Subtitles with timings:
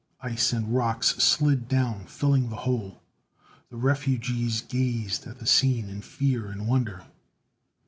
[0.23, 3.03] Ice and rocks slid down, filling the hole.
[3.69, 7.03] The refugees gazed at the scene in fear and wonder.